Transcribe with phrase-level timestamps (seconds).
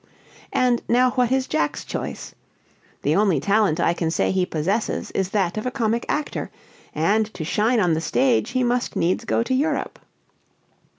[0.51, 2.33] "And now what is Jack's choice?
[3.03, 6.49] The only talent I can say he possesses is that of a comic actor,
[6.95, 9.99] and to shine on the stage he must needs go to Europe."